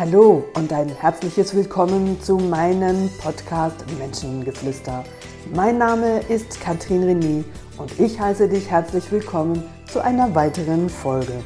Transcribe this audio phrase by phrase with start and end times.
[0.00, 5.04] Hallo und ein herzliches Willkommen zu meinem Podcast Menschengeflüster.
[5.54, 7.44] Mein Name ist Katrin René
[7.76, 9.62] und ich heiße dich herzlich willkommen
[9.92, 11.44] zu einer weiteren Folge.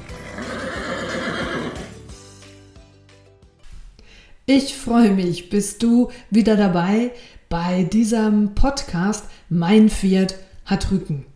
[4.46, 7.11] Ich freue mich, bist du wieder dabei
[7.48, 11.26] bei diesem Podcast Mein Pferd hat Rücken.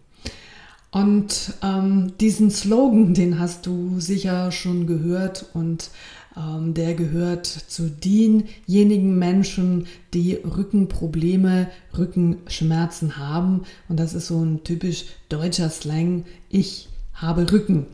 [0.91, 5.91] Und ähm, diesen Slogan, den hast du sicher schon gehört und
[6.37, 13.63] der gehört zu denjenigen Menschen, die Rückenprobleme, Rückenschmerzen haben.
[13.89, 16.25] Und das ist so ein typisch deutscher Slang.
[16.49, 17.87] Ich habe Rücken.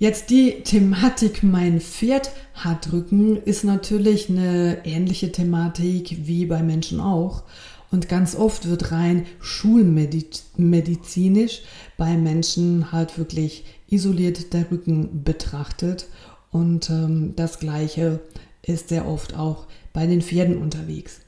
[0.00, 7.00] Jetzt die Thematik, mein Pferd hat Rücken, ist natürlich eine ähnliche Thematik wie bei Menschen
[7.00, 7.42] auch.
[7.90, 11.62] Und ganz oft wird rein schulmedizinisch
[11.96, 16.06] bei Menschen halt wirklich isoliert der Rücken betrachtet.
[16.50, 18.20] Und ähm, das Gleiche
[18.62, 21.20] ist sehr oft auch bei den Pferden unterwegs.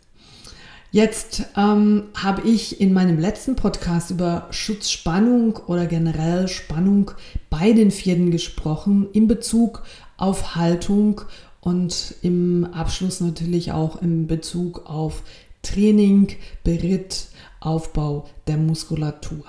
[0.93, 7.13] Jetzt ähm, habe ich in meinem letzten Podcast über Schutzspannung oder generell Spannung
[7.49, 9.85] bei den Pferden gesprochen in Bezug
[10.17, 11.21] auf Haltung
[11.61, 15.23] und im Abschluss natürlich auch in Bezug auf
[15.63, 16.29] Training,
[16.65, 17.29] Beritt,
[17.61, 19.45] Aufbau der Muskulatur.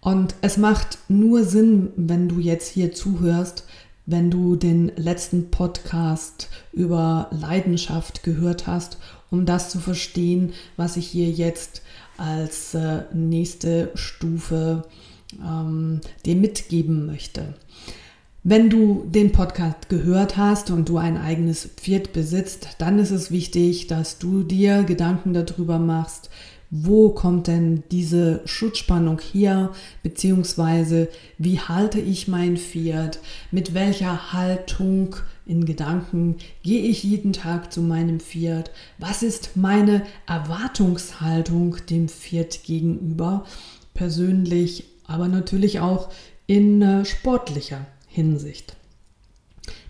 [0.00, 3.64] Und es macht nur Sinn, wenn du jetzt hier zuhörst,
[4.06, 8.98] wenn du den letzten Podcast über Leidenschaft gehört hast,
[9.30, 11.82] um das zu verstehen, was ich hier jetzt
[12.16, 14.84] als äh, nächste Stufe
[15.42, 17.54] ähm, dir mitgeben möchte.
[18.46, 23.30] Wenn du den Podcast gehört hast und du ein eigenes Pferd besitzt, dann ist es
[23.30, 26.28] wichtig, dass du dir Gedanken darüber machst,
[26.76, 29.70] wo kommt denn diese Schutzspannung her,
[30.02, 31.08] beziehungsweise
[31.38, 33.20] wie halte ich mein Pferd,
[33.52, 35.14] mit welcher Haltung
[35.46, 42.64] in Gedanken gehe ich jeden Tag zu meinem Pferd, was ist meine Erwartungshaltung dem Pferd
[42.64, 43.44] gegenüber,
[43.92, 46.08] persönlich, aber natürlich auch
[46.48, 48.74] in äh, sportlicher Hinsicht.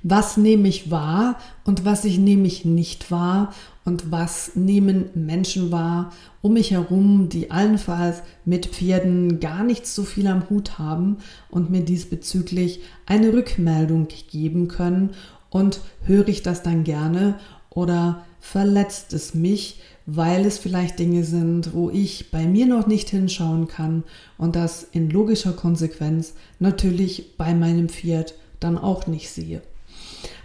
[0.06, 3.54] Was nehme ich wahr und was ich nehme ich nicht wahr
[3.86, 10.02] und was nehmen Menschen wahr um mich herum, die allenfalls mit Pferden gar nicht so
[10.02, 11.16] viel am Hut haben
[11.48, 15.12] und mir diesbezüglich eine Rückmeldung geben können
[15.48, 17.38] und höre ich das dann gerne
[17.70, 23.08] oder verletzt es mich, weil es vielleicht Dinge sind, wo ich bei mir noch nicht
[23.08, 24.04] hinschauen kann
[24.36, 29.62] und das in logischer Konsequenz natürlich bei meinem Pferd dann auch nicht sehe.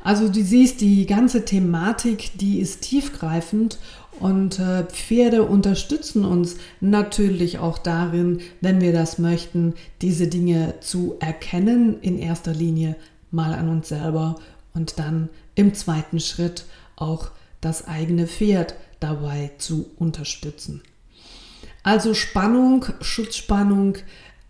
[0.10, 3.78] Also du siehst, die ganze Thematik, die ist tiefgreifend
[4.20, 11.18] und äh, Pferde unterstützen uns natürlich auch darin, wenn wir das möchten, diese Dinge zu
[11.20, 12.96] erkennen, in erster Linie
[13.30, 14.40] mal an uns selber
[14.74, 16.66] und dann im zweiten Schritt
[16.96, 17.30] auch
[17.62, 20.82] das eigene Pferd dabei zu unterstützen.
[21.84, 24.00] Also Spannung, Schutzspannung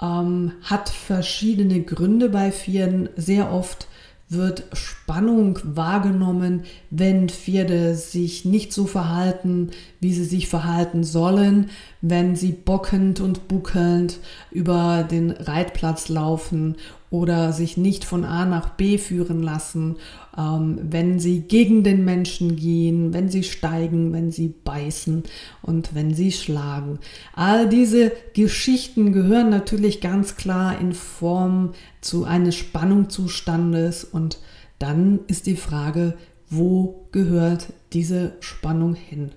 [0.02, 3.10] ähm, hat verschiedene Gründe bei Pferden.
[3.18, 3.90] Sehr oft
[4.30, 12.36] wird Spannung wahrgenommen, wenn Pferde sich nicht so verhalten, wie sie sich verhalten sollen, wenn
[12.36, 14.20] sie bockend und buckelnd
[14.52, 16.78] über den Reitplatz laufen
[17.12, 19.96] oder sich nicht von A nach B führen lassen,
[20.38, 25.24] ähm, wenn sie gegen den Menschen gehen, wenn sie steigen, wenn sie beißen
[25.62, 27.00] und wenn sie schlagen.
[27.34, 34.38] All diese Geschichten gehören natürlich ganz klar in Form zu eines Spannungszustandes und
[34.78, 36.16] dann ist die Frage,
[36.50, 39.32] wo gehört diese Spannung hin?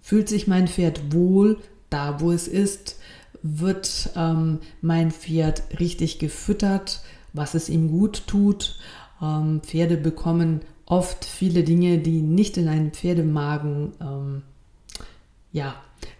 [0.00, 1.58] Fühlt sich mein Pferd wohl
[1.90, 2.99] da, wo es ist?
[3.42, 7.00] Wird ähm, mein Pferd richtig gefüttert,
[7.32, 8.76] was es ihm gut tut?
[9.22, 14.42] Ähm, Pferde bekommen oft viele Dinge, die nicht in einen Pferdemagen, ähm,
[15.52, 15.74] ja,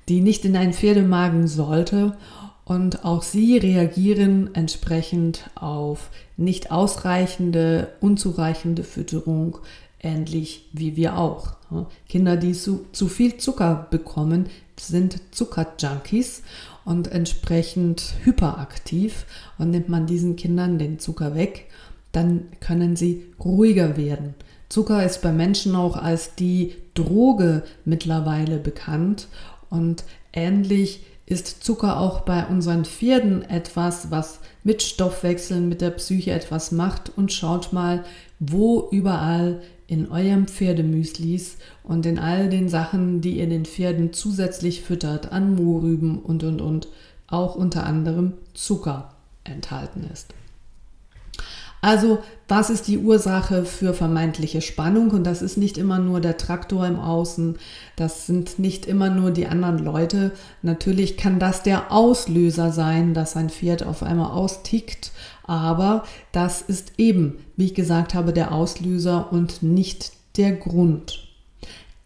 [0.08, 2.16] die nicht in einen Pferdemagen sollte.
[2.64, 9.58] Und auch sie reagieren entsprechend auf nicht ausreichende, unzureichende Fütterung,
[10.00, 11.54] ähnlich wie wir auch.
[12.08, 14.46] Kinder, die zu, zu viel Zucker bekommen,
[14.78, 16.42] sind Zuckerjunkies
[16.90, 19.24] und entsprechend hyperaktiv.
[19.58, 21.68] Und nimmt man diesen Kindern den Zucker weg,
[22.10, 24.34] dann können sie ruhiger werden.
[24.68, 29.28] Zucker ist bei Menschen auch als die Droge mittlerweile bekannt
[29.68, 36.32] und ähnlich ist Zucker auch bei unseren Pferden etwas, was mit Stoffwechseln, mit der Psyche
[36.32, 38.04] etwas macht und schaut mal,
[38.40, 44.82] wo überall in eurem Pferdemüslis und in all den Sachen, die ihr den Pferden zusätzlich
[44.82, 46.88] füttert, an Mohrrüben und und und,
[47.26, 50.32] auch unter anderem Zucker enthalten ist.
[51.82, 55.10] Also, was ist die Ursache für vermeintliche Spannung?
[55.10, 57.58] Und das ist nicht immer nur der Traktor im Außen,
[57.96, 60.32] das sind nicht immer nur die anderen Leute.
[60.62, 65.10] Natürlich kann das der Auslöser sein, dass ein Pferd auf einmal austickt,
[65.50, 71.26] aber das ist eben, wie ich gesagt habe, der Auslöser und nicht der Grund.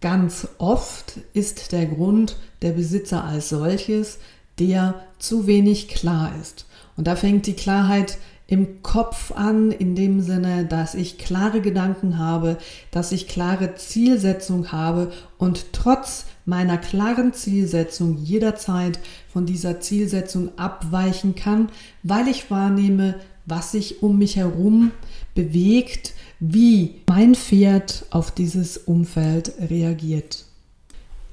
[0.00, 4.18] Ganz oft ist der Grund der Besitzer als solches,
[4.58, 6.66] der zu wenig klar ist.
[6.96, 12.18] Und da fängt die Klarheit im Kopf an, in dem Sinne, dass ich klare Gedanken
[12.18, 12.58] habe,
[12.90, 18.98] dass ich klare Zielsetzung habe und trotz meiner klaren Zielsetzung jederzeit
[19.32, 21.70] von dieser Zielsetzung abweichen kann,
[22.02, 23.14] weil ich wahrnehme,
[23.46, 24.90] was sich um mich herum
[25.34, 30.44] bewegt, wie mein Pferd auf dieses Umfeld reagiert.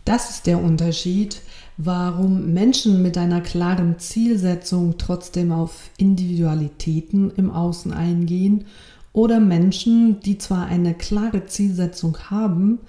[0.05, 1.41] Das ist der Unterschied
[1.77, 8.65] warum Menschen mit einer klaren Zielsetzung trotzdem auf Individualitäten im Außen eingehen
[9.13, 12.79] oder Menschen, die zwar eine klare Zielsetzung haben,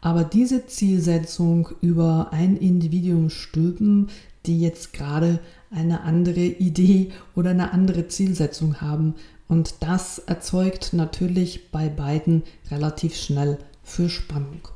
[0.00, 4.08] aber diese Zielsetzung über ein Individuum stülpen,
[4.46, 5.38] die jetzt gerade
[5.70, 9.14] eine andere Idee oder eine andere Zielsetzung haben.
[9.48, 14.68] Und das erzeugt natürlich bei beiden relativ schnell für Spannung.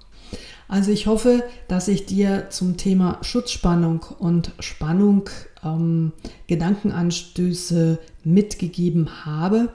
[0.67, 5.29] Also ich hoffe, dass ich dir zum Thema Schutzspannung und Spannung
[5.63, 6.13] ähm,
[6.47, 9.69] Gedankenanstöße mitgegeben habe.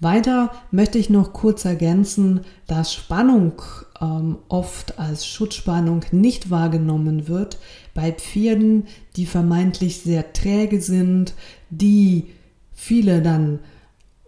[0.00, 3.60] Weiter möchte ich noch kurz ergänzen, dass Spannung
[4.00, 7.58] ähm, oft als Schutzspannung nicht wahrgenommen wird.
[7.94, 8.86] Bei Pferden,
[9.16, 11.34] die vermeintlich sehr träge sind,
[11.70, 12.30] die
[12.72, 13.58] viele dann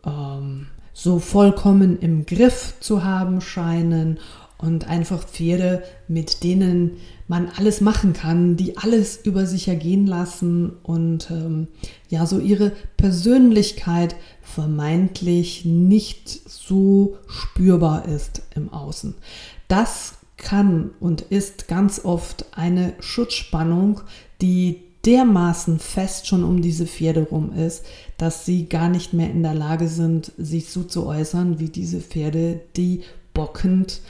[0.05, 4.19] ähm, so vollkommen im Griff zu haben scheinen
[4.59, 6.97] und einfach Pferde, mit denen
[7.31, 11.69] man alles machen kann, die alles über sich ergehen lassen und ähm,
[12.09, 19.15] ja, so ihre Persönlichkeit vermeintlich nicht so spürbar ist im Außen.
[19.69, 24.01] Das kann und ist ganz oft eine Schutzspannung,
[24.43, 27.85] die dermaßen fest schon um diese Pferde rum ist,
[28.19, 32.01] dass sie gar nicht mehr in der Lage sind, sich so zu äußern wie diese
[32.01, 33.03] Pferde, die
[33.35, 34.01] bockend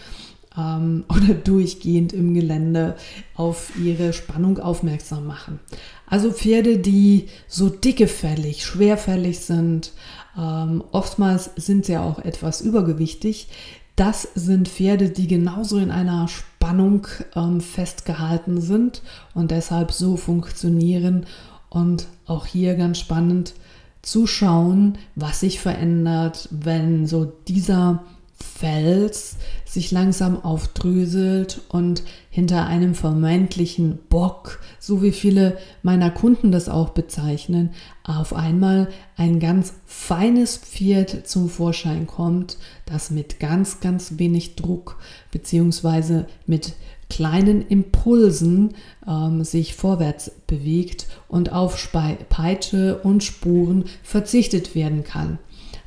[0.56, 2.96] ähm, oder durchgehend im Gelände
[3.34, 5.60] auf ihre Spannung aufmerksam machen.
[6.06, 9.92] Also Pferde, die so dickefällig, schwerfällig sind,
[10.36, 13.48] ähm, oftmals sind sie auch etwas übergewichtig.
[13.96, 17.06] Das sind Pferde, die genauso in einer Spannung
[17.36, 19.02] ähm, festgehalten sind
[19.34, 21.26] und deshalb so funktionieren.
[21.68, 23.54] Und auch hier ganz spannend
[24.02, 28.02] zu schauen, was sich verändert, wenn so dieser
[28.42, 36.68] Fels sich langsam aufdröselt und hinter einem vermeintlichen Bock, so wie viele meiner Kunden das
[36.68, 37.70] auch bezeichnen,
[38.02, 44.98] auf einmal ein ganz feines Pferd zum Vorschein kommt, das mit ganz, ganz wenig Druck
[45.30, 46.74] beziehungsweise mit
[47.08, 48.74] kleinen Impulsen
[49.06, 51.90] ähm, sich vorwärts bewegt und auf
[52.28, 55.38] Peitsche und Spuren verzichtet werden kann.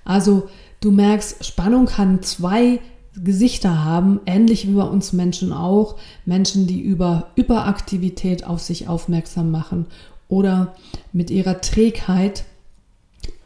[0.05, 0.49] Also
[0.83, 2.81] Du merkst, Spannung kann zwei
[3.15, 5.95] Gesichter haben, ähnlich wie bei uns Menschen auch.
[6.25, 9.85] Menschen, die über Überaktivität auf sich aufmerksam machen
[10.27, 10.75] oder
[11.13, 12.43] mit ihrer Trägheit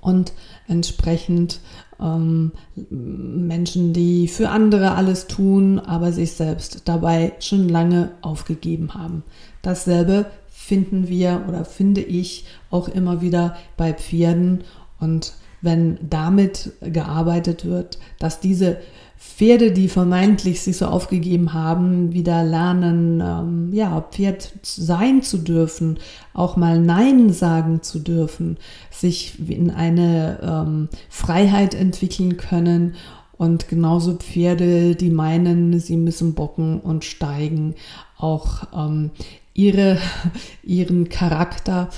[0.01, 0.33] und
[0.67, 1.59] entsprechend
[1.99, 2.53] ähm,
[2.89, 9.21] Menschen, die für andere alles tun, aber sich selbst dabei schon lange aufgegeben haben.
[9.61, 14.63] Dasselbe finden wir oder finde ich auch immer wieder bei Pferden
[14.99, 18.77] und wenn damit gearbeitet wird, dass diese
[19.17, 25.97] Pferde, die vermeintlich sich so aufgegeben haben, wieder lernen, ähm, ja, Pferd sein zu dürfen,
[26.33, 28.57] auch mal Nein sagen zu dürfen,
[28.91, 32.95] sich in eine ähm, Freiheit entwickeln können.
[33.37, 37.75] Und genauso Pferde, die meinen, sie müssen bocken und steigen,
[38.17, 39.11] auch ähm,
[39.53, 39.97] ihre,
[40.63, 41.89] ihren Charakter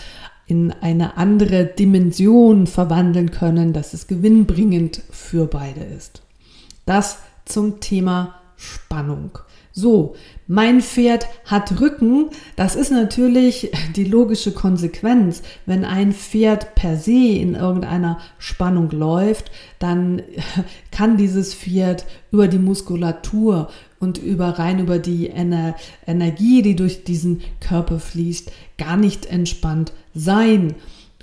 [0.50, 6.24] in eine andere Dimension verwandeln können, dass es gewinnbringend für beide ist.
[6.88, 9.38] Das zum Thema Spannung.
[9.80, 12.32] So, mein Pferd hat Rücken.
[12.58, 15.42] Das ist natürlich die logische Konsequenz.
[15.66, 20.22] Wenn ein Pferd per se in irgendeiner Spannung läuft, dann
[20.92, 23.70] kann dieses Pferd über die Muskulatur
[24.00, 29.94] und über rein über die Ener Energie, die durch diesen Körper fließt, gar nicht entspannt
[30.14, 30.76] sein.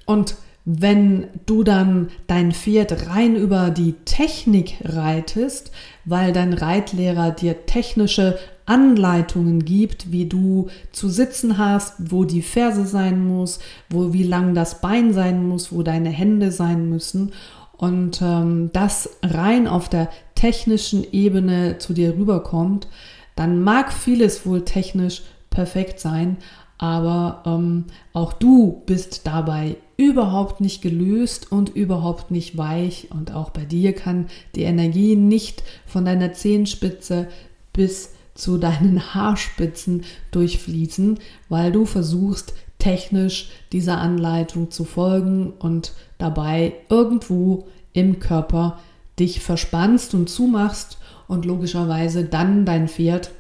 [0.07, 0.37] Und
[0.67, 5.71] wenn du dann dein Pferd rein über die Technik reitest,
[6.05, 12.85] weil dein Reitlehrer dir technische Anleitungen gibt, wie du zu sitzen hast, wo die Ferse
[12.85, 17.33] sein muss, wo wie lang das Bein sein muss, wo deine Hände sein müssen
[17.77, 22.89] und ähm, das rein auf der technischen Ebene zu dir rüberkommt,
[23.37, 26.39] dann mag vieles wohl technisch perfekt sein,
[26.79, 33.09] aber ähm, auch du bist dabei überhaupt nicht gelöst und überhaupt nicht weich.
[33.11, 37.29] Und auch bei dir kann die Energie nicht von deiner Zehenspitze
[37.73, 41.19] bis zu deinen Haarspitzen durchfließen,
[41.49, 48.79] weil du versuchst technisch dieser Anleitung zu folgen und dabei irgendwo im Körper
[49.19, 53.31] dich verspannst und zumachst und logischerweise dann dein Pferd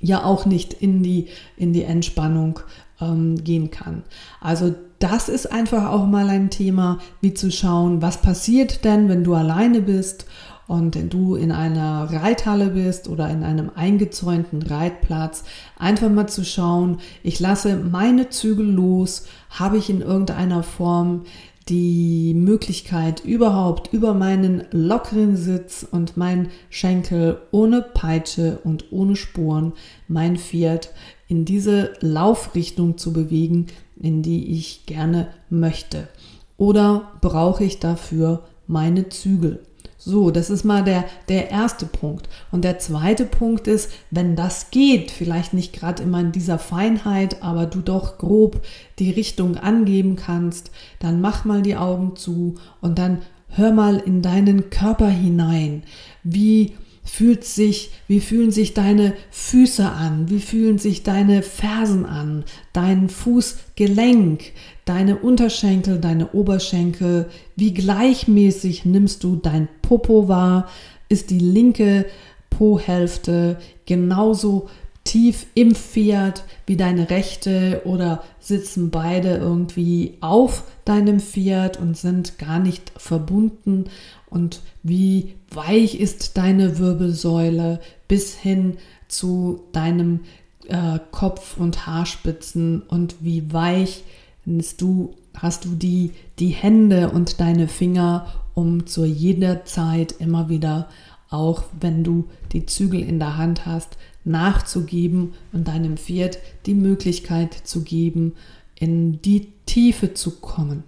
[0.00, 2.60] ja auch nicht in die, in die Entspannung
[3.00, 4.02] ähm, gehen kann.
[4.40, 9.24] Also das ist einfach auch mal ein Thema, wie zu schauen, was passiert denn, wenn
[9.24, 10.26] du alleine bist
[10.66, 15.44] und du in einer Reithalle bist oder in einem eingezäunten Reitplatz,
[15.78, 21.22] einfach mal zu schauen, ich lasse meine Zügel los, habe ich in irgendeiner Form
[21.68, 29.72] die Möglichkeit überhaupt über meinen lockeren Sitz und mein Schenkel ohne Peitsche und ohne Spuren
[30.06, 30.90] mein Pferd
[31.26, 33.66] in diese Laufrichtung zu bewegen,
[34.00, 36.08] in die ich gerne möchte.
[36.56, 39.60] Oder brauche ich dafür meine Zügel?
[40.08, 42.28] So, das ist mal der, der erste Punkt.
[42.52, 47.42] Und der zweite Punkt ist, wenn das geht, vielleicht nicht gerade immer in dieser Feinheit,
[47.42, 48.64] aber du doch grob
[49.00, 50.70] die Richtung angeben kannst,
[51.00, 55.82] dann mach mal die Augen zu und dann hör mal in deinen Körper hinein.
[56.22, 60.28] Wie fühlt sich, wie fühlen sich deine Füße an?
[60.28, 62.44] Wie fühlen sich deine Fersen an?
[62.72, 64.52] Dein Fußgelenk,
[64.86, 67.28] deine Unterschenkel, deine Oberschenkel?
[67.54, 70.68] Wie gleichmäßig nimmst du dein Popo wahr?
[71.10, 72.06] Ist die linke
[72.48, 74.68] Po-Hälfte genauso
[75.04, 82.38] tief im Pferd wie deine rechte oder sitzen beide irgendwie auf deinem Pferd und sind
[82.38, 83.84] gar nicht verbunden
[84.28, 90.20] und wie weich ist deine Wirbelsäule bis hin zu deinem
[90.68, 94.02] äh, Kopf und Haarspitzen und wie weich
[94.46, 100.88] du, hast du die, die Hände und deine Finger, um zu jeder Zeit immer wieder,
[101.28, 107.54] auch wenn du die Zügel in der Hand hast, nachzugeben und deinem Pferd die Möglichkeit
[107.54, 108.34] zu geben,
[108.78, 110.84] in die Tiefe zu kommen.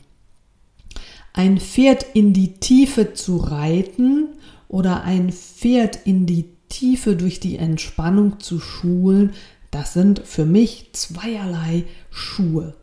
[1.32, 4.28] Ein Pferd in die Tiefe zu reiten
[4.68, 9.32] oder ein Pferd in die Tiefe durch die Entspannung zu schulen,
[9.70, 12.74] das sind für mich zweierlei Schuhe.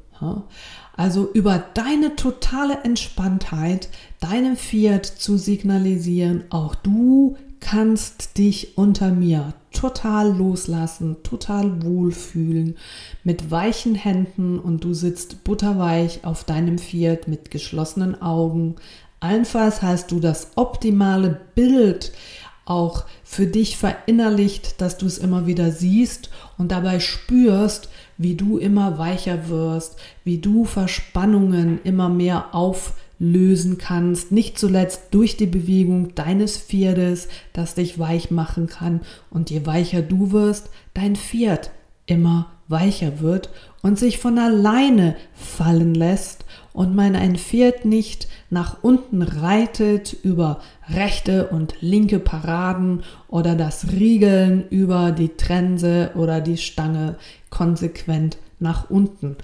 [0.96, 9.54] Also über deine totale Entspanntheit deinem Pferd zu signalisieren, auch du kannst dich unter mir
[9.72, 12.78] total loslassen, total wohlfühlen,
[13.24, 18.76] mit weichen Händen und du sitzt butterweich auf deinem Pferd mit geschlossenen Augen.
[19.20, 22.14] Allenfalls hast du das optimale Bild
[22.66, 28.58] auch für dich verinnerlicht, dass du es immer wieder siehst und dabei spürst, wie du
[28.58, 35.46] immer weicher wirst, wie du Verspannungen immer mehr aufnimmst lösen kannst, nicht zuletzt durch die
[35.46, 39.02] Bewegung deines Pferdes, das dich weich machen kann.
[39.30, 41.72] Und je weicher du wirst, dein Pferd
[42.06, 43.50] immer weicher wird
[43.82, 50.60] und sich von alleine fallen lässt und man ein Pferd nicht nach unten reitet über
[50.90, 57.16] rechte und linke Paraden oder das Riegeln über die Trense oder die Stange
[57.50, 59.38] konsequent nach unten.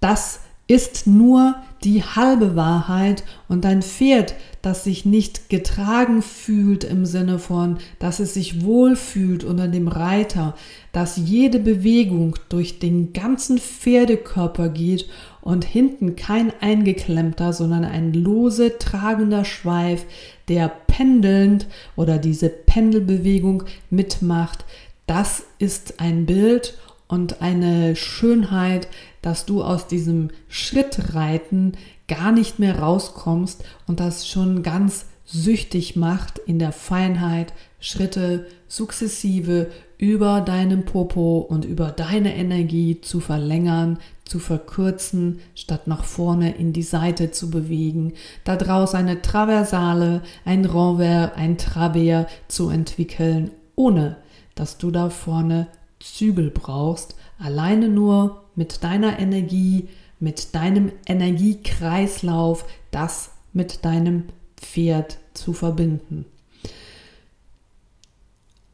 [0.00, 7.06] Das ist nur die halbe Wahrheit und ein Pferd, das sich nicht getragen fühlt im
[7.06, 10.54] Sinne von, dass es sich wohlfühlt unter dem Reiter,
[10.92, 15.08] dass jede Bewegung durch den ganzen Pferdekörper geht
[15.42, 20.04] und hinten kein eingeklemmter, sondern ein lose tragender Schweif,
[20.48, 21.66] der pendelnd
[21.96, 24.64] oder diese Pendelbewegung mitmacht,
[25.06, 26.78] das ist ein Bild
[27.08, 28.86] und eine Schönheit,
[29.22, 31.72] dass du aus diesem Schrittreiten
[32.06, 39.70] gar nicht mehr rauskommst und das schon ganz süchtig macht in der Feinheit, Schritte sukzessive
[39.96, 46.72] über deinem Popo und über deine Energie zu verlängern, zu verkürzen, statt nach vorne in
[46.72, 54.16] die Seite zu bewegen, daraus eine Traversale, ein Renvers, ein Travers zu entwickeln, ohne
[54.54, 55.68] dass du da vorne
[56.00, 64.24] Zügel brauchst, alleine nur mit deiner Energie, mit deinem Energiekreislauf, das mit deinem
[64.60, 66.26] Pferd zu verbinden.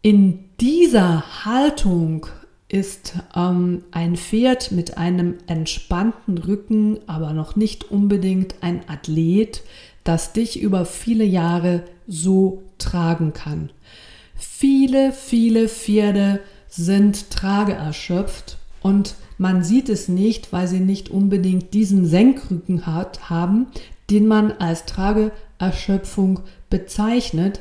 [0.02, 2.26] In dieser Haltung
[2.68, 9.62] ist ähm, ein Pferd mit einem entspannten Rücken, aber noch nicht unbedingt ein Athlet,
[10.04, 13.70] das dich über viele Jahre so tragen kann.
[14.36, 22.06] Viele, viele Pferde sind trageerschöpft und man sieht es nicht, weil sie nicht unbedingt diesen
[22.06, 23.66] Senkrücken hat, haben,
[24.10, 24.86] den man als
[25.58, 27.60] Trageerschöpfung bezeichnet,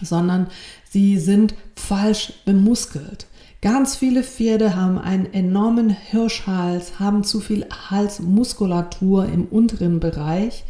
[0.00, 0.48] sondern
[0.88, 3.26] sie sind falsch bemuskelt.
[3.60, 10.64] Ganz viele Pferde haben einen enormen Hirschhals, haben zu viel Halsmuskulatur im unteren Bereich.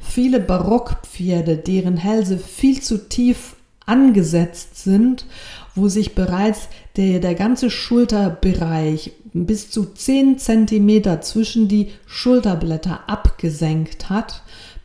[0.00, 3.54] Viele Barockpferde, deren Hälse viel zu tief
[3.86, 5.26] angesetzt sind,
[5.74, 14.10] wo sich bereits der, der ganze Schulterbereich bis zu 10 cm zwischen die Schulterblätter abgesenkt
[14.10, 14.42] hat.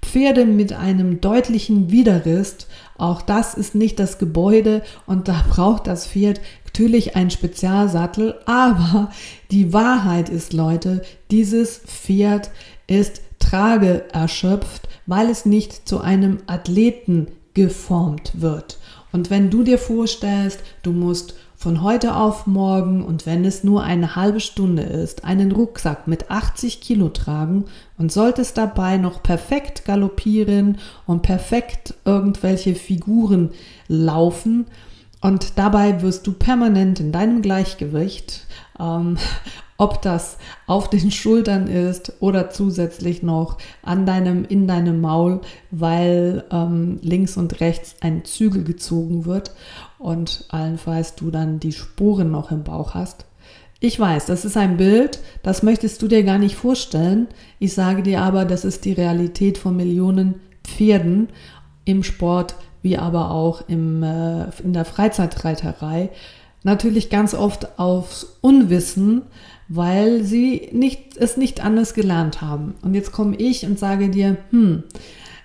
[0.08, 6.08] Pferde mit einem deutlichen Widerriss, auch das ist nicht das Gebäude und da braucht das
[6.08, 9.12] Pferd natürlich einen Spezialsattel, aber
[9.50, 12.52] die Wahrheit ist, Leute, dieses Pferd
[12.86, 18.78] ist trageerschöpft, weil es nicht zu einem Athleten geformt wird.
[19.12, 23.84] Und wenn du dir vorstellst, du musst von heute auf morgen und wenn es nur
[23.84, 27.66] eine halbe Stunde ist, einen Rucksack mit 80 Kilo tragen
[27.98, 33.50] und solltest dabei noch perfekt galoppieren und perfekt irgendwelche Figuren
[33.88, 34.68] laufen
[35.22, 38.46] und dabei wirst du permanent in deinem Gleichgewicht
[38.80, 39.18] ähm,
[39.78, 45.42] ob das auf den Schultern ist oder zusätzlich noch an deinem, in deinem Maul,
[45.72, 49.52] weil ähm, links und rechts ein Zügel gezogen wird
[50.00, 53.26] und allenfalls du dann die Spuren noch im Bauch hast.
[53.80, 57.28] Ich weiß, das ist ein Bild, das möchtest du dir gar nicht vorstellen.
[57.60, 61.30] Ich sage dir aber, das ist die Realität von Millionen Pferden
[61.86, 66.10] im Sport, wie aber auch im, äh, in der Freizeitreiterei.
[66.64, 69.22] Natürlich ganz oft aufs Unwissen,
[69.70, 72.76] weil sie nicht, es nicht anders gelernt haben.
[72.82, 74.84] Und jetzt komme ich und sage dir, hm,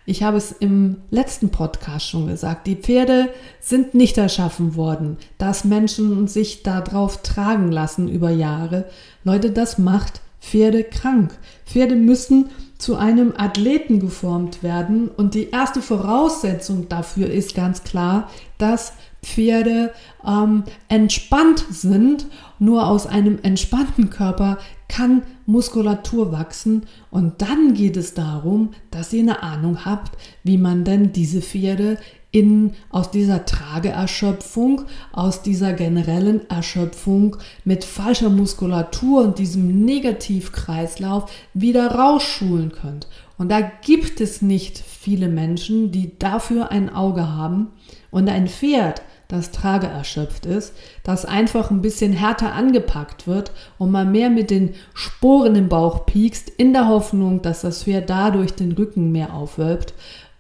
[0.04, 3.28] ich habe es im letzten Podcast schon gesagt, die Pferde
[3.60, 8.86] sind nicht erschaffen worden, dass Menschen sich darauf tragen lassen über Jahre.
[9.22, 11.38] Leute, das macht Pferde krank.
[11.64, 12.50] Pferde müssen
[12.82, 19.92] zu einem Athleten geformt werden und die erste Voraussetzung dafür ist ganz klar, dass Pferde
[20.26, 22.26] ähm, entspannt sind.
[22.58, 24.58] Nur aus einem entspannten Körper
[24.92, 30.84] kann Muskulatur wachsen und dann geht es darum, dass ihr eine Ahnung habt, wie man
[30.84, 31.96] denn diese Pferde
[32.30, 41.92] in, aus dieser Trageerschöpfung, aus dieser generellen Erschöpfung mit falscher Muskulatur und diesem Negativkreislauf wieder
[41.92, 43.06] rausschulen könnt.
[43.38, 47.68] Und da gibt es nicht viele Menschen, die dafür ein Auge haben.
[48.10, 54.12] Und ein Pferd, das trageerschöpft ist, das einfach ein bisschen härter angepackt wird und man
[54.12, 58.72] mehr mit den Sporen im Bauch piekst, in der Hoffnung, dass das Pferd dadurch den
[58.72, 59.94] Rücken mehr aufwölbt.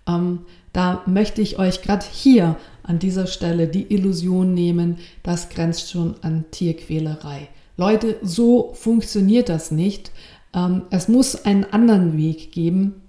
[0.06, 0.40] Ähm,
[0.74, 6.16] da möchte ich euch gerade hier an dieser Stelle die Illusion nehmen, das grenzt schon
[6.20, 7.48] an Tierquälerei.
[7.78, 10.12] Leute, so funktioniert das nicht.
[10.54, 13.00] Ähm, es muss einen anderen Weg geben.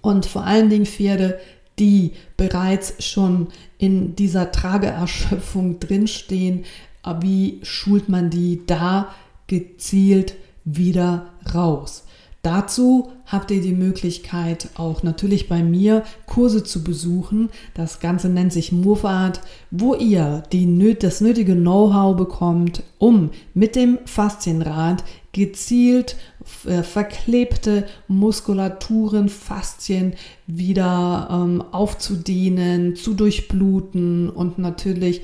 [0.00, 1.38] Und vor allen Dingen Pferde,
[1.80, 6.64] die bereits schon in dieser Trageerschöpfung drinstehen,
[7.04, 9.08] äh, wie schult man die da
[9.46, 12.04] gezielt wieder raus?
[12.42, 17.50] Dazu habt ihr die Möglichkeit, auch natürlich bei mir Kurse zu besuchen.
[17.74, 23.98] Das Ganze nennt sich Movart, wo ihr die, das nötige Know-how bekommt, um mit dem
[24.06, 26.16] Faszienrad gezielt
[26.64, 30.14] äh, verklebte Muskulaturen, Faszien
[30.46, 35.20] wieder ähm, aufzudehnen, zu durchbluten und natürlich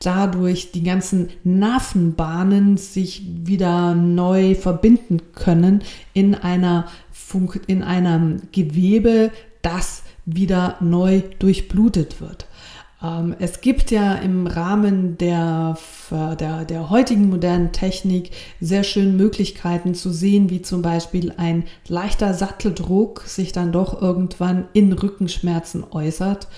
[0.00, 5.82] dadurch die ganzen Nervenbahnen sich wieder neu verbinden können
[6.12, 9.30] in einer Funk in einem Gewebe,
[9.62, 12.46] das wieder neu durchblutet wird.
[13.02, 15.76] Ähm, es gibt ja im Rahmen der,
[16.10, 18.30] der, der heutigen modernen Technik
[18.60, 24.68] sehr schön Möglichkeiten zu sehen, wie zum Beispiel ein leichter Satteldruck sich dann doch irgendwann
[24.72, 26.48] in Rückenschmerzen äußert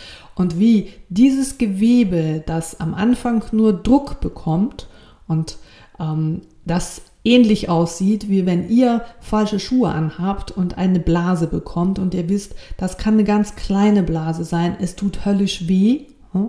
[0.40, 4.88] und wie dieses Gewebe, das am Anfang nur Druck bekommt
[5.28, 5.58] und
[5.98, 12.14] ähm, das ähnlich aussieht, wie wenn ihr falsche Schuhe anhabt und eine Blase bekommt und
[12.14, 16.48] ihr wisst, das kann eine ganz kleine Blase sein, es tut höllisch weh hm,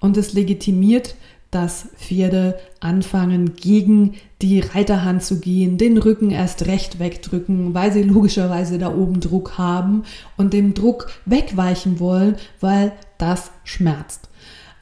[0.00, 1.14] und es legitimiert,
[1.50, 8.02] dass Pferde anfangen, gegen die Reiterhand zu gehen, den Rücken erst recht wegdrücken, weil sie
[8.02, 10.02] logischerweise da oben Druck haben
[10.36, 14.28] und dem Druck wegweichen wollen, weil das schmerzt.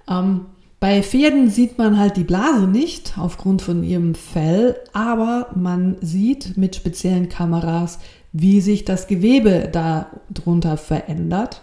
[0.09, 0.47] Ähm,
[0.81, 6.57] Bei Pferden sieht man halt die Blase nicht aufgrund von ihrem Fell, aber man sieht
[6.57, 7.99] mit speziellen Kameras,
[8.33, 11.63] wie sich das Gewebe darunter verändert.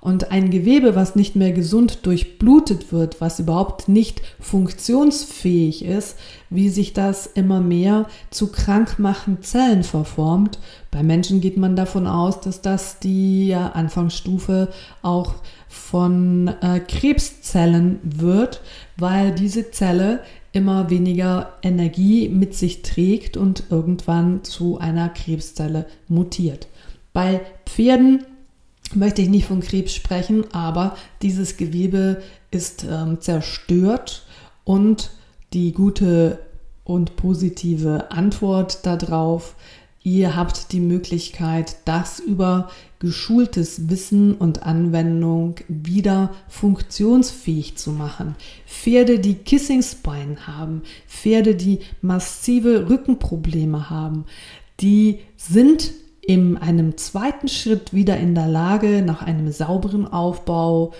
[0.00, 6.16] Und ein Gewebe, was nicht mehr gesund durchblutet wird, was überhaupt nicht funktionsfähig ist,
[6.48, 10.60] wie sich das immer mehr zu krankmachenden Zellen verformt.
[10.92, 14.68] Bei Menschen geht man davon aus, dass das die Anfangsstufe
[15.02, 15.34] auch
[15.76, 18.62] von äh, Krebszellen wird,
[18.96, 20.20] weil diese Zelle
[20.52, 26.66] immer weniger Energie mit sich trägt und irgendwann zu einer Krebszelle mutiert.
[27.12, 28.24] Bei Pferden
[28.94, 34.26] möchte ich nicht von Krebs sprechen, aber dieses Gewebe ist ähm, zerstört
[34.64, 35.10] und
[35.52, 36.38] die gute
[36.84, 39.56] und positive Antwort darauf,
[40.06, 48.36] ihr habt die Möglichkeit, das über geschultes Wissen und Anwendung wieder funktionsfähig zu machen.
[48.66, 54.26] Pferde, die Kissing Spine haben, Pferde, die massive Rückenprobleme haben,
[54.78, 55.90] die sind
[56.22, 60.92] in einem zweiten Schritt wieder in der Lage, nach einem sauberen Aufbau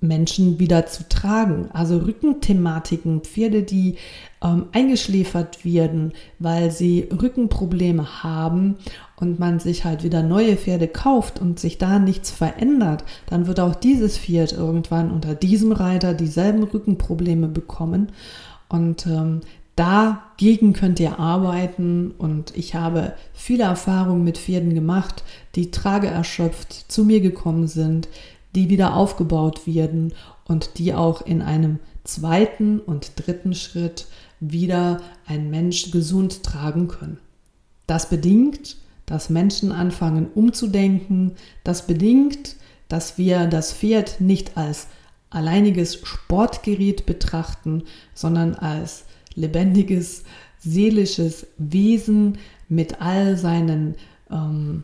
[0.00, 1.68] Menschen wieder zu tragen.
[1.72, 3.96] Also Rückenthematiken, Pferde, die
[4.42, 8.76] ähm, eingeschläfert werden, weil sie Rückenprobleme haben
[9.16, 13.60] und man sich halt wieder neue Pferde kauft und sich da nichts verändert, dann wird
[13.60, 18.12] auch dieses Pferd irgendwann unter diesem Reiter dieselben Rückenprobleme bekommen.
[18.68, 19.40] Und ähm,
[19.78, 25.22] Dagegen könnt ihr arbeiten und ich habe viele Erfahrungen mit Pferden gemacht,
[25.54, 28.08] die trageerschöpft zu mir gekommen sind,
[28.58, 30.12] die wieder aufgebaut werden
[30.44, 34.06] und die auch in einem zweiten und dritten Schritt
[34.40, 37.18] wieder ein Mensch gesund tragen können.
[37.86, 42.56] Das bedingt, dass Menschen anfangen umzudenken, das bedingt,
[42.88, 44.88] dass wir das Pferd nicht als
[45.30, 49.04] alleiniges Sportgerät betrachten, sondern als
[49.36, 50.24] lebendiges,
[50.58, 53.94] seelisches Wesen mit all seinen
[54.32, 54.82] ähm,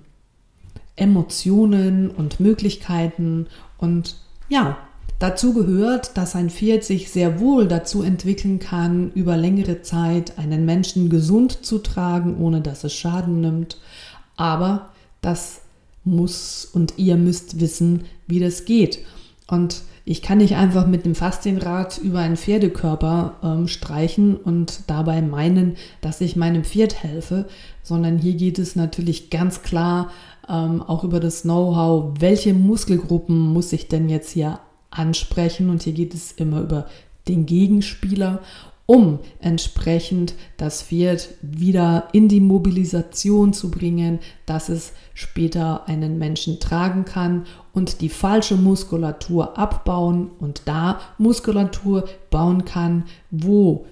[0.97, 3.47] Emotionen und Möglichkeiten.
[3.79, 4.17] Und
[4.49, 4.79] ja,
[5.19, 10.65] dazu gehört, dass ein Pferd sich sehr wohl dazu entwickeln kann, über längere Zeit einen
[10.65, 13.79] Menschen gesund zu tragen, ohne dass es Schaden nimmt.
[14.37, 15.63] Aber das
[16.05, 19.01] muss und ihr müsst wissen, wie das geht.
[19.47, 25.23] Und ich kann nicht einfach mit dem Faszienrad über einen Pferdekörper ähm, streichen und dabei
[25.23, 27.47] meinen, dass ich meinem Pferd helfe,
[27.83, 30.11] sondern hier geht es natürlich ganz klar
[30.49, 35.71] ähm, auch über das Know-how, welche Muskelgruppen muss ich denn jetzt hier ansprechen?
[35.71, 36.87] Und hier geht es immer über
[37.29, 38.41] den Gegenspieler
[38.87, 46.61] um entsprechend das Pferd wieder in die Mobilisation zu bringen, dass es später einen Menschen
[46.61, 53.87] tragen kann und die falsche Muskulatur abbauen und da Muskulatur bauen kann, wo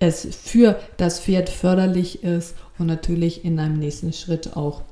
[0.00, 4.82] es für das Pferd förderlich ist und natürlich in einem nächsten Schritt auch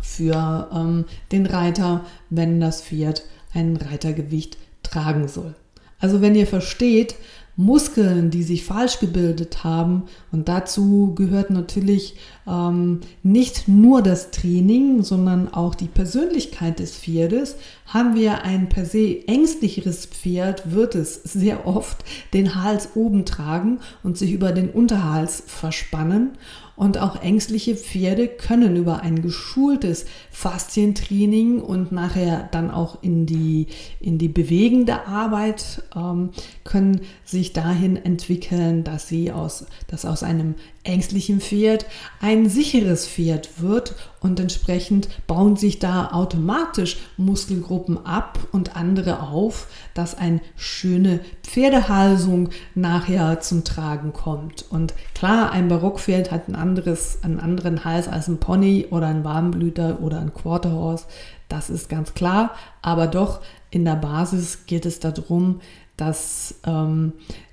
[0.00, 3.24] für ähm, den Reiter, wenn das Pferd
[3.54, 5.54] ein Reitergewicht tragen soll.
[5.98, 7.14] Also wenn ihr versteht,
[7.56, 10.04] Muskeln, die sich falsch gebildet haben.
[10.30, 17.56] Und dazu gehört natürlich ähm, nicht nur das Training, sondern auch die Persönlichkeit des Pferdes.
[17.86, 23.80] Haben wir ein per se ängstlicheres Pferd, wird es sehr oft den Hals oben tragen
[24.02, 26.30] und sich über den Unterhals verspannen.
[26.74, 33.66] Und auch ängstliche Pferde können über ein geschultes Faszientraining und nachher dann auch in die,
[34.00, 36.30] in die bewegende Arbeit ähm,
[36.64, 41.86] können sich dahin entwickeln, dass sie aus, dass aus einem ängstlichen Pferd
[42.20, 49.68] ein sicheres Pferd wird und entsprechend bauen sich da automatisch Muskelgruppen ab und andere auf,
[49.94, 54.64] dass eine schöne Pferdehalsung nachher zum Tragen kommt.
[54.70, 59.24] Und klar, ein Barockpferd hat ein anderes, einen anderen Hals als ein Pony oder ein
[59.24, 61.04] Warmblüter oder ein Quarterhorse.
[61.48, 65.60] Das ist ganz klar, aber doch in der Basis geht es darum,
[65.96, 67.12] dass ähm,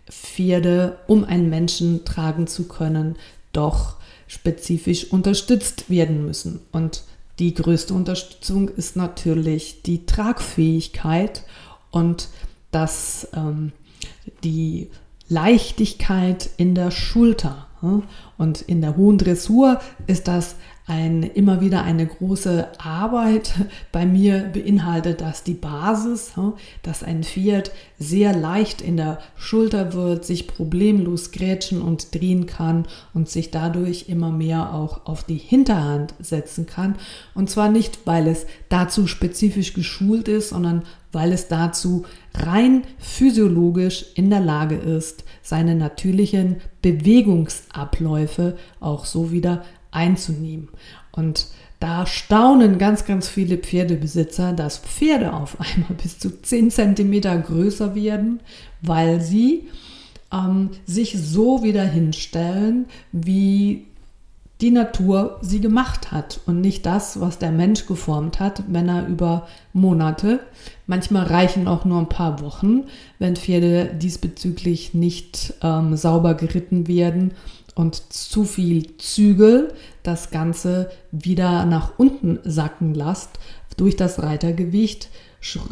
[0.09, 3.15] Pferde, um einen Menschen tragen zu können,
[3.51, 3.95] doch
[4.27, 6.61] spezifisch unterstützt werden müssen.
[6.71, 7.03] Und
[7.39, 11.43] die größte Unterstützung ist natürlich die Tragfähigkeit
[11.91, 12.29] und
[12.71, 13.71] dass ähm,
[14.43, 14.89] die
[15.29, 17.67] Leichtigkeit in der Schulter.
[18.37, 20.55] Und in der hohen Dressur ist das
[20.89, 23.53] ein, immer wieder eine große Arbeit.
[23.91, 26.33] Bei mir beinhaltet das die Basis,
[26.81, 32.87] dass ein Pferd sehr leicht in der Schulter wird, sich problemlos grätschen und drehen kann
[33.13, 36.95] und sich dadurch immer mehr auch auf die Hinterhand setzen kann.
[37.35, 44.05] Und zwar nicht, weil es dazu spezifisch geschult ist, sondern weil es dazu rein physiologisch
[44.15, 50.69] in der Lage ist, seine natürlichen Bewegungsabläufe auch so wieder einzunehmen.
[51.11, 51.47] Und
[51.79, 57.95] da staunen ganz, ganz viele Pferdebesitzer, dass Pferde auf einmal bis zu 10 cm größer
[57.95, 58.41] werden,
[58.81, 59.67] weil sie
[60.33, 63.85] ähm, sich so wieder hinstellen, wie
[64.61, 69.07] die Natur sie gemacht hat und nicht das, was der Mensch geformt hat, wenn er
[69.07, 70.41] über Monate,
[70.85, 72.83] manchmal reichen auch nur ein paar Wochen,
[73.19, 77.31] wenn Pferde diesbezüglich nicht ähm, sauber geritten werden
[77.79, 83.39] und zu viel Zügel das Ganze wieder nach unten sacken lasst
[83.77, 85.07] durch das Reitergewicht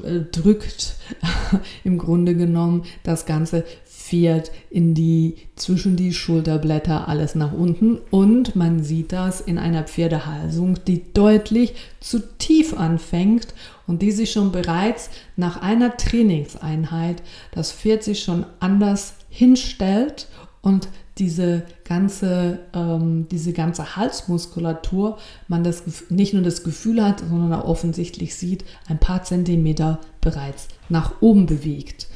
[0.06, 0.96] äh, drückt.
[1.84, 8.56] Im Grunde genommen das ganze Pferd in die, zwischen die Schulterblätter alles nach unten und
[8.56, 13.54] man sieht das in einer Pferdehalsung, die deutlich zu tief anfängt
[13.86, 20.30] und die sich schon bereits nach einer Trainingseinheit das Pferd sich schon anders hinstellt
[20.62, 20.88] und
[21.18, 27.66] diese ganze, ähm, diese ganze Halsmuskulatur, man das nicht nur das Gefühl hat, sondern auch
[27.66, 32.08] offensichtlich sieht, ein paar Zentimeter bereits nach oben bewegt.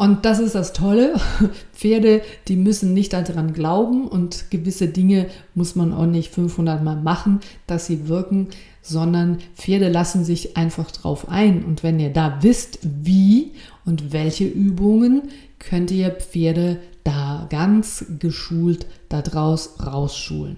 [0.00, 1.12] Und das ist das Tolle.
[1.74, 6.96] Pferde, die müssen nicht daran glauben und gewisse Dinge muss man auch nicht 500 Mal
[6.96, 8.48] machen, dass sie wirken,
[8.80, 11.66] sondern Pferde lassen sich einfach drauf ein.
[11.66, 13.52] Und wenn ihr da wisst, wie
[13.84, 15.24] und welche Übungen,
[15.58, 20.56] könnt ihr Pferde da ganz geschult daraus rausschulen.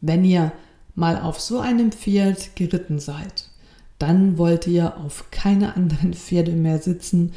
[0.00, 0.52] Wenn ihr
[0.94, 3.50] mal auf so einem Pferd geritten seid,
[3.98, 7.32] dann wollt ihr auf keine anderen Pferde mehr sitzen,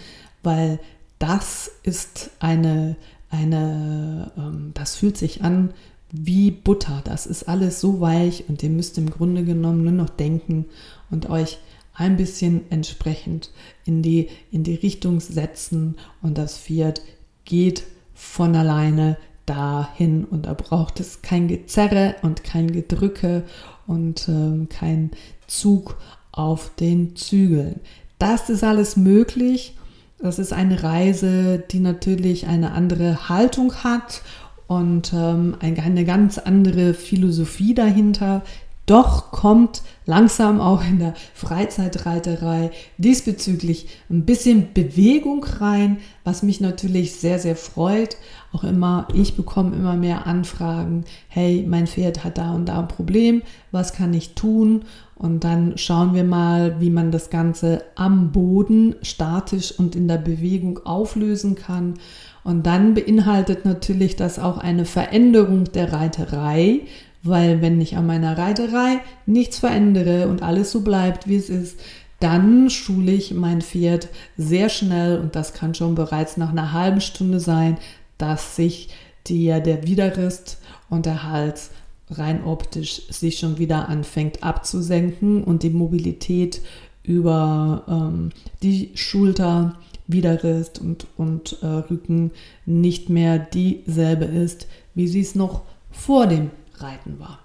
[0.46, 0.80] weil
[1.20, 2.96] das ist eine,
[3.30, 5.74] eine ähm, das fühlt sich an
[6.12, 7.02] wie Butter.
[7.04, 10.66] Das ist alles so weich und ihr müsst im Grunde genommen nur noch denken
[11.10, 11.60] und euch
[11.94, 13.52] ein bisschen entsprechend
[13.86, 17.02] in die, in die Richtung setzen und das Pferd
[17.46, 23.44] geht von alleine dahin und da braucht es kein Gezerre und kein Gedrücke
[23.88, 25.12] und äh, kein
[25.48, 25.98] Zug
[26.32, 27.80] auf den Zügeln.
[28.20, 29.76] Das ist alles möglich.
[30.20, 34.22] Das ist eine Reise, die natürlich eine andere Haltung hat
[34.68, 38.42] und ähm, eine ganz andere Philosophie dahinter,
[38.86, 47.16] doch kommt langsam auch in der Freizeitreiterei diesbezüglich ein bisschen Bewegung rein, was mich natürlich
[47.16, 48.18] sehr, sehr freut.
[48.52, 52.88] Auch immer, ich bekomme immer mehr Anfragen, hey, mein Pferd hat da und da ein
[52.88, 54.86] Problem, was kann ich tun?
[55.16, 60.18] Und dann schauen wir mal, wie man das Ganze am Boden statisch und in der
[60.18, 61.96] Bewegung auflösen kann.
[62.44, 66.82] Und dann beinhaltet natürlich das auch eine Veränderung der Reiterei,
[67.24, 71.80] weil wenn ich an meiner Reiterei nichts verändere und alles so bleibt, wie es ist,
[72.20, 77.02] dann schule ich mein Pferd sehr schnell und das kann schon bereits nach einer halben
[77.02, 77.78] Stunde sein,
[78.18, 78.90] dass sich
[79.28, 81.72] die, der Widerrist und der Hals
[82.10, 86.62] rein optisch sich schon wieder anfängt abzusenken und die Mobilität
[87.04, 88.30] über ähm,
[88.62, 92.32] die Schulter, Widerrist und, und äh, Rücken
[92.66, 97.40] nicht mehr dieselbe ist, wie sie es noch vor dem Reiten war.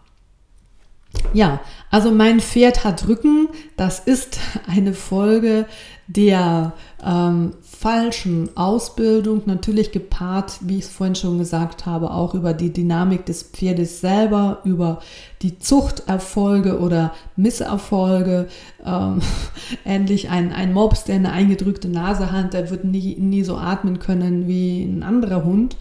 [1.33, 3.49] Ja, also mein Pferd hat Rücken.
[3.77, 5.67] Das ist eine Folge
[6.09, 6.73] der
[7.05, 12.73] ähm, falschen Ausbildung, natürlich gepaart, wie ich es vorhin schon gesagt habe, auch über die
[12.73, 15.01] Dynamik des Pferdes selber, über
[15.43, 18.49] die Zuchterfolge oder Misserfolge.
[18.85, 19.21] Ähm,
[19.85, 24.01] ähnlich ein, ein Mops, der eine eingedrückte Nase hat, der wird nie, nie so atmen
[24.01, 25.77] können wie ein anderer Hund.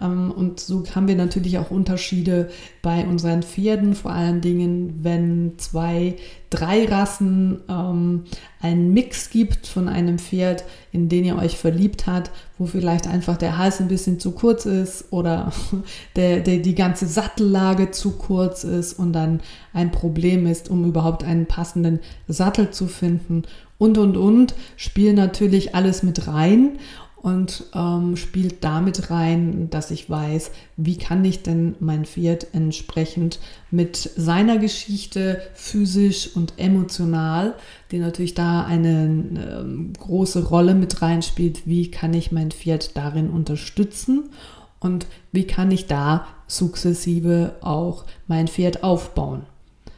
[0.00, 2.50] Ähm, und so haben wir natürlich auch Unterschiede
[2.82, 6.16] bei unseren Pferden, vor allen Dingen, wenn zwei,
[6.50, 8.24] drei Rassen ähm,
[8.60, 13.36] einen Mix gibt von einem Pferd, in den ihr euch verliebt habt, wo vielleicht einfach
[13.36, 15.52] der Hals ein bisschen zu kurz ist oder
[16.16, 19.40] der, der, die ganze Sattellage zu kurz ist und dann
[19.72, 23.42] ein Problem ist, um überhaupt einen passenden Sattel zu finden.
[23.78, 26.78] Und und und spielen natürlich alles mit rein
[27.26, 33.40] und ähm, spielt damit rein, dass ich weiß, wie kann ich denn mein Pferd entsprechend
[33.72, 37.54] mit seiner Geschichte physisch und emotional,
[37.90, 43.28] die natürlich da eine äh, große Rolle mit reinspielt, wie kann ich mein Pferd darin
[43.28, 44.30] unterstützen
[44.78, 49.42] und wie kann ich da sukzessive auch mein Pferd aufbauen.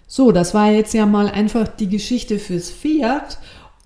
[0.07, 3.38] So, das war jetzt ja mal einfach die Geschichte fürs Pferd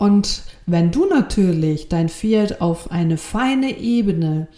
[0.03, 4.49] und wenn du natürlich dein Pferd auf eine feine Ebene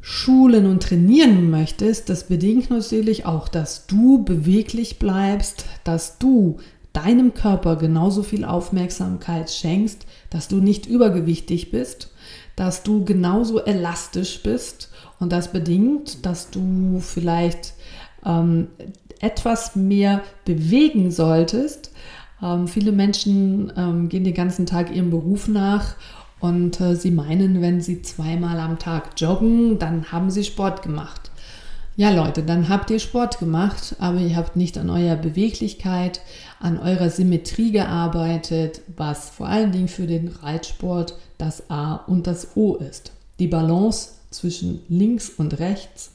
[0.00, 6.56] schulen und trainieren möchtest, das bedingt natürlich auch, dass du beweglich bleibst, dass du
[6.94, 12.10] deinem Körper genauso viel Aufmerksamkeit schenkst, dass du nicht übergewichtig bist,
[12.56, 17.74] dass du genauso elastisch bist und das bedingt, dass du vielleicht
[18.24, 18.68] ähm,
[19.20, 21.90] etwas mehr bewegen solltest.
[22.44, 25.94] Ähm, viele Menschen ähm, gehen den ganzen Tag ihrem Beruf nach
[26.40, 31.30] und äh, sie meinen, wenn sie zweimal am Tag joggen, dann haben sie Sport gemacht.
[31.96, 36.20] Ja Leute, dann habt ihr Sport gemacht, aber ihr habt nicht an eurer Beweglichkeit,
[36.58, 42.56] an eurer Symmetrie gearbeitet, was vor allen Dingen für den Reitsport das A und das
[42.56, 43.12] O ist.
[43.38, 46.10] Die Balance zwischen links und rechts,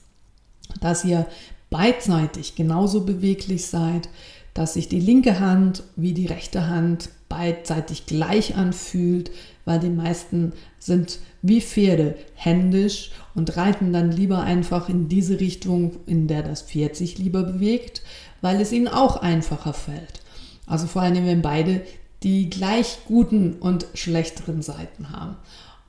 [0.81, 1.25] dass ihr
[1.69, 4.09] beidseitig genauso beweglich seid,
[4.53, 9.31] dass sich die linke Hand wie die rechte Hand beidseitig gleich anfühlt,
[9.65, 15.97] weil die meisten sind wie Pferde händisch und reiten dann lieber einfach in diese Richtung,
[16.07, 18.01] in der das Pferd sich lieber bewegt,
[18.41, 20.21] weil es ihnen auch einfacher fällt.
[20.65, 21.81] Also vor allem, wenn beide
[22.23, 25.37] die gleich guten und schlechteren Seiten haben.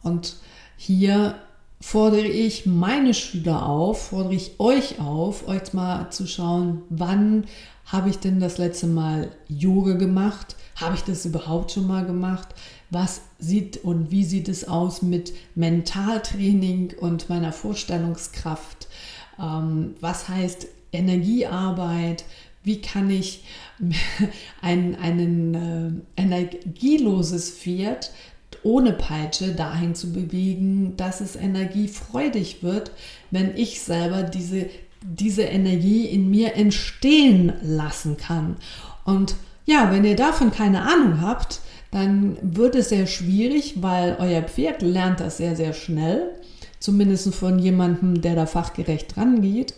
[0.03, 0.37] Und
[0.77, 1.35] hier
[1.81, 7.44] fordere ich meine Schüler auf, fordere ich euch auf, euch mal zu schauen, wann
[7.90, 10.57] habe ich denn das letzte Mal Yoga gemacht?
[10.76, 12.48] Habe ich das überhaupt schon mal gemacht?
[12.90, 18.88] Was sieht und wie sieht es aus mit Mentaltraining und meiner Vorstellungskraft?
[19.40, 22.24] Ähm, was heißt Energiearbeit?
[22.62, 23.44] Wie kann ich
[24.62, 28.12] ein einen, äh, energieloses Pferd
[28.62, 32.90] ohne Peitsche dahin zu bewegen, dass es energiefreudig wird,
[33.31, 34.68] wenn ich selber diese,
[35.02, 38.56] diese Energie in mir entstehen lassen kann.
[39.04, 39.34] Und
[39.64, 41.60] ja, wenn ihr davon keine Ahnung habt,
[41.90, 46.30] dann wird es sehr schwierig, weil euer Pferd lernt das sehr, sehr schnell.
[46.78, 49.74] Zumindest von jemandem, der da fachgerecht rangeht.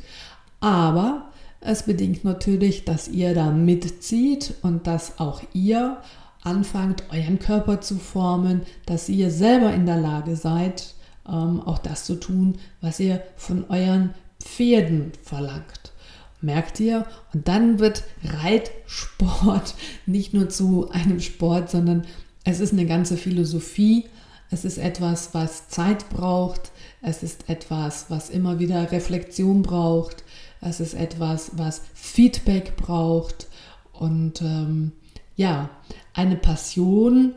[0.60, 1.30] Aber
[1.60, 5.98] es bedingt natürlich, dass ihr da mitzieht und dass auch ihr
[6.42, 10.94] anfangt, euren Körper zu formen, dass ihr selber in der Lage seid,
[11.28, 14.10] ähm, auch das zu tun, was ihr von euren
[14.42, 15.92] Pferden verlangt.
[16.40, 17.06] Merkt ihr?
[17.32, 19.74] Und dann wird Reitsport
[20.06, 22.04] nicht nur zu einem Sport, sondern
[22.44, 24.06] es ist eine ganze Philosophie.
[24.50, 26.72] Es ist etwas, was Zeit braucht.
[27.00, 30.24] Es ist etwas, was immer wieder Reflexion braucht.
[30.60, 33.48] Es ist etwas, was Feedback braucht.
[33.92, 34.92] Und ähm,
[35.36, 35.70] ja,
[36.12, 37.34] eine Passion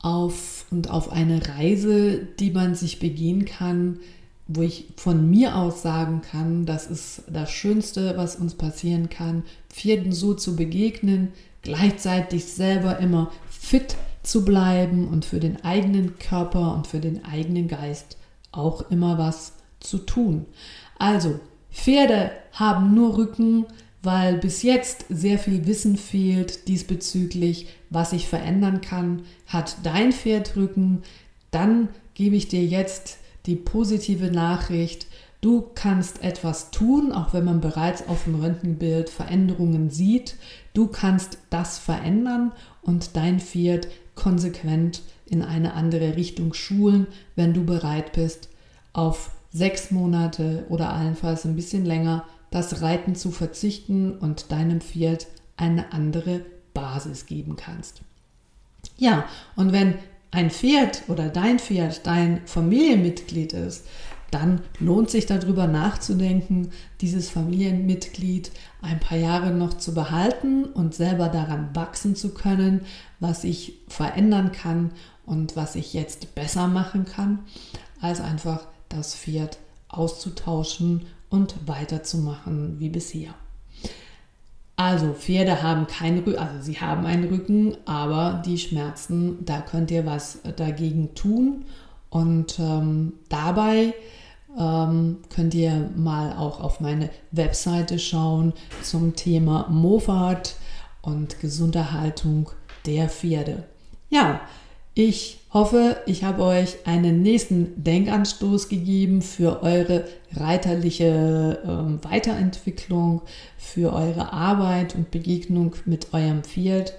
[0.00, 4.00] auf und auf eine Reise, die man sich begehen kann,
[4.52, 9.44] wo ich von mir aus sagen kann, das ist das Schönste, was uns passieren kann,
[9.68, 11.28] Pferden so zu begegnen,
[11.62, 17.68] gleichzeitig selber immer fit zu bleiben und für den eigenen Körper und für den eigenen
[17.68, 18.16] Geist
[18.50, 20.46] auch immer was zu tun.
[20.98, 21.38] Also,
[21.70, 23.66] Pferde haben nur Rücken,
[24.02, 29.22] weil bis jetzt sehr viel Wissen fehlt diesbezüglich, was ich verändern kann.
[29.46, 31.02] Hat dein Pferd Rücken,
[31.52, 35.06] dann gebe ich dir jetzt die positive Nachricht,
[35.40, 40.36] du kannst etwas tun, auch wenn man bereits auf dem Röntgenbild Veränderungen sieht.
[40.74, 47.64] Du kannst das verändern und dein Pferd konsequent in eine andere Richtung schulen, wenn du
[47.64, 48.48] bereit bist,
[48.92, 55.28] auf sechs Monate oder allenfalls ein bisschen länger das Reiten zu verzichten und deinem Pferd
[55.56, 58.02] eine andere Basis geben kannst.
[58.96, 59.24] Ja,
[59.56, 59.94] und wenn
[60.30, 63.86] ein Pferd oder dein Pferd dein Familienmitglied ist,
[64.30, 71.28] dann lohnt sich darüber nachzudenken, dieses Familienmitglied ein paar Jahre noch zu behalten und selber
[71.28, 72.82] daran wachsen zu können,
[73.18, 74.92] was ich verändern kann
[75.26, 77.40] und was ich jetzt besser machen kann,
[78.00, 83.34] als einfach das Pferd auszutauschen und weiterzumachen wie bisher.
[84.80, 89.90] Also Pferde haben keinen Rücken, also sie haben einen Rücken, aber die Schmerzen, da könnt
[89.90, 91.66] ihr was dagegen tun.
[92.08, 93.92] Und ähm, dabei
[94.58, 100.54] ähm, könnt ihr mal auch auf meine Webseite schauen zum Thema Mofat
[101.02, 102.48] und Gesunderhaltung
[102.86, 103.64] der Pferde.
[104.08, 104.40] Ja,
[104.94, 113.22] ich hoffe, ich habe euch einen nächsten Denkanstoß gegeben für eure reiterliche äh, Weiterentwicklung,
[113.58, 116.94] für eure Arbeit und Begegnung mit eurem Pferd.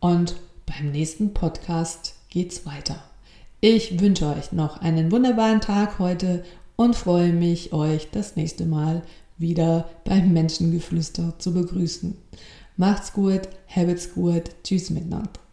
[0.00, 0.36] Und
[0.66, 3.02] beim nächsten Podcast geht's weiter.
[3.60, 6.44] Ich wünsche euch noch einen wunderbaren Tag heute
[6.76, 9.02] und freue mich, euch das nächste Mal
[9.36, 12.16] wieder beim Menschengeflüster zu begrüßen.
[12.76, 15.47] Macht's gut, habt's gut, tschüss miteinander.